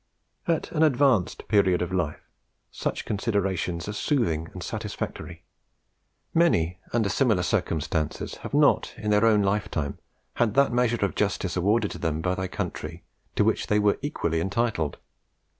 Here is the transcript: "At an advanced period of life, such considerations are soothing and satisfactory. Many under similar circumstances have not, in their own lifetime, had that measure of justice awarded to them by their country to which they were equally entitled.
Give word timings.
"At 0.47 0.71
an 0.71 0.81
advanced 0.81 1.47
period 1.47 1.83
of 1.83 1.93
life, 1.93 2.27
such 2.71 3.05
considerations 3.05 3.87
are 3.87 3.93
soothing 3.93 4.49
and 4.51 4.63
satisfactory. 4.63 5.43
Many 6.33 6.79
under 6.91 7.07
similar 7.07 7.43
circumstances 7.43 8.33
have 8.37 8.55
not, 8.55 8.95
in 8.97 9.11
their 9.11 9.25
own 9.25 9.43
lifetime, 9.43 9.99
had 10.37 10.55
that 10.55 10.73
measure 10.73 11.05
of 11.05 11.13
justice 11.13 11.55
awarded 11.55 11.91
to 11.91 11.99
them 11.99 12.19
by 12.19 12.33
their 12.33 12.47
country 12.47 13.03
to 13.35 13.43
which 13.43 13.67
they 13.67 13.77
were 13.77 13.99
equally 14.01 14.41
entitled. 14.41 14.97